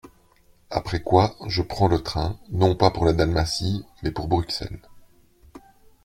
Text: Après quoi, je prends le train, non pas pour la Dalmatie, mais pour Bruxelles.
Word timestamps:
Après 0.71 1.03
quoi, 1.03 1.35
je 1.47 1.61
prends 1.61 1.87
le 1.87 2.01
train, 2.01 2.39
non 2.49 2.73
pas 2.75 2.89
pour 2.89 3.05
la 3.05 3.13
Dalmatie, 3.13 3.85
mais 4.01 4.09
pour 4.09 4.27
Bruxelles. 4.27 4.81